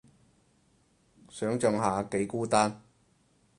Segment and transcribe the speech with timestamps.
[1.29, 2.81] 想像下幾孤單